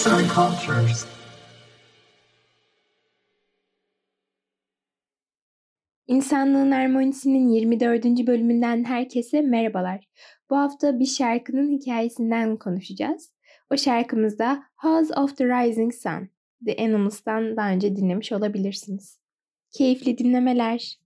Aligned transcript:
Arts 0.00 0.12
and 0.12 0.28
Cultures. 0.28 1.06
İnsanlığın 6.06 6.70
Harmonisi'nin 6.70 7.48
24. 7.48 8.04
bölümünden 8.04 8.84
herkese 8.84 9.40
merhabalar. 9.40 10.08
Bu 10.50 10.56
hafta 10.56 10.98
bir 10.98 11.06
şarkının 11.06 11.70
hikayesinden 11.70 12.56
konuşacağız. 12.56 13.32
O 13.72 13.76
şarkımız 13.76 14.38
da 14.38 14.62
House 14.76 15.14
of 15.14 15.36
the 15.36 15.44
Rising 15.44 15.94
Sun. 15.94 16.28
The 16.66 16.84
Animals'tan 16.84 17.56
daha 17.56 17.70
önce 17.70 17.96
dinlemiş 17.96 18.32
olabilirsiniz. 18.32 19.18
Keyifli 19.70 20.18
dinlemeler. 20.18 20.98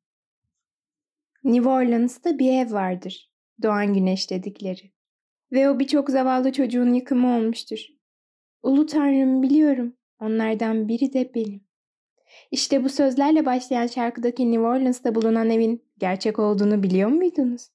New 1.45 1.69
Orleans'ta 1.69 2.39
bir 2.39 2.53
ev 2.53 2.73
vardır. 2.73 3.31
Doğan 3.63 3.95
Güneş 3.95 4.31
dedikleri. 4.31 4.93
Ve 5.53 5.71
o 5.71 5.79
birçok 5.79 6.11
zavallı 6.11 6.53
çocuğun 6.53 6.95
yıkımı 6.95 7.37
olmuştur. 7.37 7.95
Ulu 8.65 8.87
Tanrım 8.87 9.43
biliyorum, 9.43 9.97
onlardan 10.21 10.89
biri 10.89 11.13
de 11.13 11.35
benim. 11.35 11.61
İşte 12.51 12.85
bu 12.85 12.89
sözlerle 12.89 13.47
başlayan 13.47 13.87
şarkıdaki 13.87 14.53
New 14.53 14.67
Orleans'ta 14.67 15.15
bulunan 15.15 15.51
evin 15.51 15.83
gerçek 15.99 16.39
olduğunu 16.39 16.83
biliyor 16.83 17.09
muydunuz? 17.09 17.69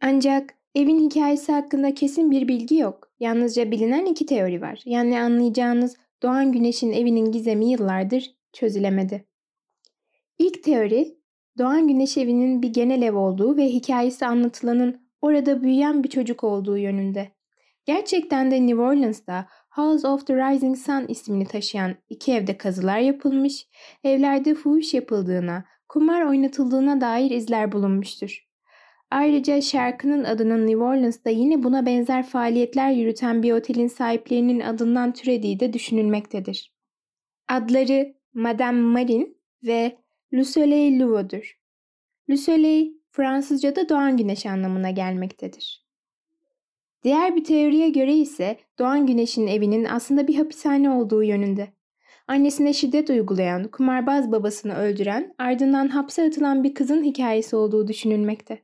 Ancak 0.00 0.54
evin 0.74 1.10
hikayesi 1.10 1.52
hakkında 1.52 1.94
kesin 1.94 2.30
bir 2.30 2.48
bilgi 2.48 2.76
yok. 2.76 3.12
Yalnızca 3.20 3.70
bilinen 3.70 4.06
iki 4.06 4.26
teori 4.26 4.60
var. 4.60 4.82
Yani 4.84 5.20
anlayacağınız 5.20 5.96
Doğan 6.22 6.52
Güneş'in 6.52 6.92
evinin 6.92 7.32
gizemi 7.32 7.70
yıllardır 7.70 8.34
çözülemedi. 8.52 9.24
İlk 10.38 10.62
teori, 10.62 11.18
Doğan 11.58 11.88
Güneş 11.88 12.16
evinin 12.18 12.62
bir 12.62 12.72
genel 12.72 13.02
ev 13.02 13.16
olduğu 13.16 13.56
ve 13.56 13.64
hikayesi 13.64 14.26
anlatılanın 14.26 15.08
orada 15.22 15.62
büyüyen 15.62 16.04
bir 16.04 16.08
çocuk 16.08 16.44
olduğu 16.44 16.78
yönünde. 16.78 17.34
Gerçekten 17.84 18.50
de 18.50 18.66
New 18.66 18.82
Orleans'ta 18.82 19.48
House 19.74 20.08
of 20.08 20.26
the 20.26 20.36
Rising 20.36 20.76
Sun 20.76 21.06
ismini 21.08 21.46
taşıyan 21.46 21.94
iki 22.08 22.32
evde 22.32 22.58
kazılar 22.58 22.98
yapılmış, 22.98 23.66
evlerde 24.04 24.54
fuhuş 24.54 24.94
yapıldığına, 24.94 25.64
kumar 25.88 26.22
oynatıldığına 26.22 27.00
dair 27.00 27.30
izler 27.30 27.72
bulunmuştur. 27.72 28.46
Ayrıca 29.10 29.60
şarkının 29.60 30.24
adının 30.24 30.66
New 30.66 30.84
Orleans'ta 30.84 31.30
yine 31.30 31.62
buna 31.62 31.86
benzer 31.86 32.26
faaliyetler 32.26 32.90
yürüten 32.90 33.42
bir 33.42 33.52
otelin 33.52 33.88
sahiplerinin 33.88 34.60
adından 34.60 35.12
türediği 35.12 35.60
de 35.60 35.72
düşünülmektedir. 35.72 36.74
Adları 37.48 38.14
Madame 38.34 38.80
Marin 38.80 39.38
ve 39.62 39.98
Le 40.34 40.44
Soleil 40.44 41.00
Louve'dur. 41.00 41.58
Le 42.30 42.36
Soleil 42.36 42.92
Fransızca'da 43.10 43.88
doğan 43.88 44.16
güneş 44.16 44.46
anlamına 44.46 44.90
gelmektedir. 44.90 45.83
Diğer 47.04 47.36
bir 47.36 47.44
teoriye 47.44 47.88
göre 47.88 48.14
ise 48.14 48.56
doğan 48.78 49.06
güneşin 49.06 49.46
evinin 49.46 49.84
aslında 49.84 50.28
bir 50.28 50.34
hapishane 50.34 50.90
olduğu 50.90 51.22
yönünde. 51.22 51.68
Annesine 52.28 52.72
şiddet 52.72 53.10
uygulayan, 53.10 53.68
kumarbaz 53.68 54.32
babasını 54.32 54.74
öldüren, 54.74 55.34
ardından 55.38 55.88
hapse 55.88 56.26
atılan 56.26 56.64
bir 56.64 56.74
kızın 56.74 57.04
hikayesi 57.04 57.56
olduğu 57.56 57.88
düşünülmekte. 57.88 58.58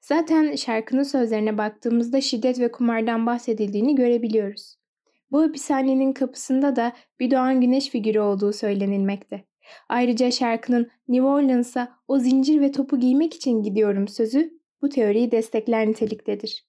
Zaten 0.00 0.56
şarkının 0.56 1.02
sözlerine 1.02 1.58
baktığımızda 1.58 2.20
şiddet 2.20 2.60
ve 2.60 2.72
kumardan 2.72 3.26
bahsedildiğini 3.26 3.94
görebiliyoruz. 3.94 4.76
Bu 5.30 5.42
hapishanenin 5.42 6.12
kapısında 6.12 6.76
da 6.76 6.92
bir 7.20 7.30
doğan 7.30 7.60
güneş 7.60 7.88
figürü 7.88 8.20
olduğu 8.20 8.52
söylenilmekte. 8.52 9.44
Ayrıca 9.88 10.30
şarkının 10.30 10.90
New 11.08 11.26
Orleans'a 11.26 11.98
o 12.08 12.18
zincir 12.18 12.60
ve 12.60 12.72
topu 12.72 13.00
giymek 13.00 13.34
için 13.34 13.62
gidiyorum 13.62 14.08
sözü 14.08 14.50
bu 14.82 14.88
teoriyi 14.88 15.30
destekler 15.30 15.86
niteliktedir. 15.86 16.66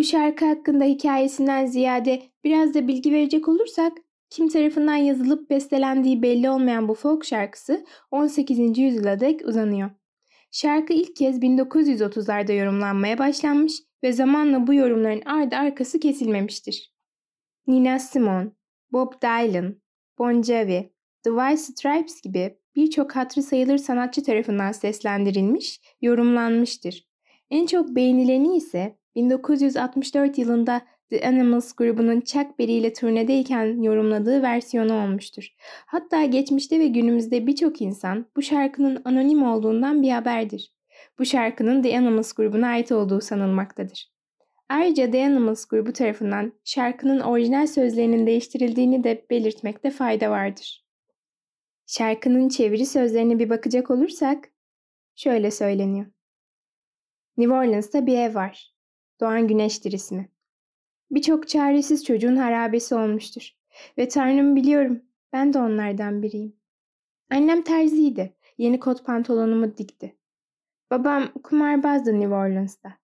Bu 0.00 0.04
şarkı 0.04 0.44
hakkında 0.44 0.84
hikayesinden 0.84 1.66
ziyade 1.66 2.22
biraz 2.44 2.74
da 2.74 2.88
bilgi 2.88 3.12
verecek 3.12 3.48
olursak, 3.48 3.92
kim 4.30 4.48
tarafından 4.48 4.94
yazılıp 4.94 5.50
bestelendiği 5.50 6.22
belli 6.22 6.50
olmayan 6.50 6.88
bu 6.88 6.94
folk 6.94 7.24
şarkısı 7.24 7.84
18. 8.10 8.78
yüzyıla 8.78 9.20
dek 9.20 9.40
uzanıyor. 9.44 9.90
Şarkı 10.50 10.92
ilk 10.92 11.16
kez 11.16 11.38
1930'larda 11.38 12.52
yorumlanmaya 12.52 13.18
başlanmış 13.18 13.72
ve 14.02 14.12
zamanla 14.12 14.66
bu 14.66 14.74
yorumların 14.74 15.20
ardı 15.20 15.56
arkası 15.56 16.00
kesilmemiştir. 16.00 16.92
Nina 17.66 17.98
Simone, 17.98 18.50
Bob 18.92 19.12
Dylan, 19.22 19.76
Bon 20.18 20.42
Jovi, 20.42 20.92
The 21.22 21.30
White 21.30 21.56
Stripes 21.56 22.20
gibi 22.20 22.58
birçok 22.76 23.16
hatırı 23.16 23.42
sayılır 23.42 23.78
sanatçı 23.78 24.22
tarafından 24.22 24.72
seslendirilmiş, 24.72 25.80
yorumlanmıştır. 26.02 27.08
En 27.50 27.66
çok 27.66 27.88
beğenileni 27.88 28.56
ise 28.56 28.99
1964 29.14 30.38
yılında 30.38 30.82
The 31.10 31.28
Animals 31.28 31.72
grubunun 31.72 32.20
Chuck 32.20 32.58
Berry 32.58 32.72
ile 32.72 32.92
turnedeyken 32.92 33.82
yorumladığı 33.82 34.42
versiyonu 34.42 35.04
olmuştur. 35.04 35.48
Hatta 35.86 36.24
geçmişte 36.24 36.78
ve 36.78 36.86
günümüzde 36.86 37.46
birçok 37.46 37.80
insan 37.80 38.26
bu 38.36 38.42
şarkının 38.42 39.02
anonim 39.04 39.42
olduğundan 39.42 40.02
bir 40.02 40.10
haberdir. 40.10 40.74
Bu 41.18 41.24
şarkının 41.24 41.82
The 41.82 41.98
Animals 41.98 42.32
grubuna 42.32 42.66
ait 42.66 42.92
olduğu 42.92 43.20
sanılmaktadır. 43.20 44.12
Ayrıca 44.68 45.10
The 45.10 45.24
Animals 45.24 45.64
grubu 45.64 45.92
tarafından 45.92 46.52
şarkının 46.64 47.20
orijinal 47.20 47.66
sözlerinin 47.66 48.26
değiştirildiğini 48.26 49.04
de 49.04 49.26
belirtmekte 49.30 49.90
fayda 49.90 50.30
vardır. 50.30 50.84
Şarkının 51.86 52.48
çeviri 52.48 52.86
sözlerine 52.86 53.38
bir 53.38 53.50
bakacak 53.50 53.90
olursak 53.90 54.48
şöyle 55.16 55.50
söyleniyor. 55.50 56.06
New 57.36 57.54
Orleans'ta 57.54 58.06
bir 58.06 58.18
ev 58.18 58.34
var. 58.34 58.79
Doğan 59.20 59.48
Güneş'tir 59.48 59.92
ismi. 59.92 60.28
Birçok 61.10 61.48
çaresiz 61.48 62.04
çocuğun 62.04 62.36
harabesi 62.36 62.94
olmuştur. 62.94 63.50
Ve 63.98 64.08
Tanrım 64.08 64.56
biliyorum, 64.56 65.02
ben 65.32 65.52
de 65.52 65.58
onlardan 65.58 66.22
biriyim. 66.22 66.56
Annem 67.30 67.62
terziydi. 67.62 68.36
Yeni 68.58 68.80
kot 68.80 69.04
pantolonumu 69.06 69.76
dikti. 69.76 70.16
Babam 70.90 71.28
kumarbazdı 71.44 72.20
New 72.20 72.34
Orleans'ta. 72.34 72.98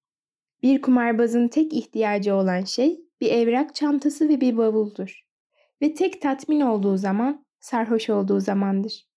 Bir 0.62 0.82
kumarbazın 0.82 1.48
tek 1.48 1.72
ihtiyacı 1.72 2.34
olan 2.34 2.64
şey 2.64 3.00
bir 3.20 3.30
evrak 3.30 3.74
çantası 3.74 4.28
ve 4.28 4.40
bir 4.40 4.56
bavuldur. 4.56 5.26
Ve 5.82 5.94
tek 5.94 6.22
tatmin 6.22 6.60
olduğu 6.60 6.96
zaman 6.96 7.46
sarhoş 7.60 8.10
olduğu 8.10 8.40
zamandır. 8.40 9.08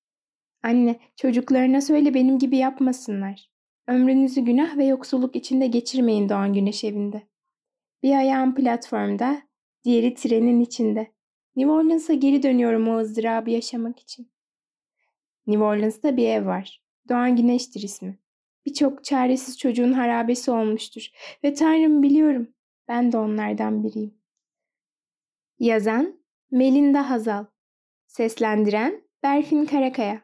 Anne, 0.64 1.00
çocuklarına 1.16 1.82
söyle 1.82 2.14
benim 2.14 2.40
gibi 2.40 2.58
yapmasınlar. 2.58 3.49
Ömrünüzü 3.90 4.42
günah 4.42 4.78
ve 4.78 4.86
yoksulluk 4.86 5.36
içinde 5.36 5.68
geçirmeyin 5.68 6.30
Doğan 6.30 6.54
Güneş 6.54 6.84
evinde. 6.84 7.22
Bir 8.04 8.16
ayağım 8.16 8.56
platformda, 8.56 9.42
diğeri 9.84 10.14
trenin 10.14 10.62
içinde. 10.62 11.12
New 11.56 11.72
Orleans'a 11.72 12.14
geri 12.14 12.44
dönüyorum 12.44 12.88
o 12.88 12.98
ızdırabı 13.00 13.50
yaşamak 13.50 14.00
için. 14.00 14.32
New 15.48 15.64
Orleans'ta 15.64 16.18
bir 16.18 16.28
ev 16.28 16.46
var. 16.46 16.84
Doğan 17.10 17.36
Güneş'tir 17.36 17.82
ismi. 17.82 18.20
Birçok 18.66 19.04
çaresiz 19.04 19.58
çocuğun 19.58 19.94
harabesi 19.94 20.52
olmuştur. 20.52 21.10
Ve 21.44 21.54
Tanrım 21.54 22.04
biliyorum, 22.04 22.48
ben 22.88 23.12
de 23.12 23.18
onlardan 23.18 23.84
biriyim. 23.84 24.14
Yazan 25.60 26.20
Melinda 26.52 27.10
Hazal 27.10 27.46
Seslendiren 28.08 29.02
Berfin 29.24 29.66
Karakaya 29.66 30.22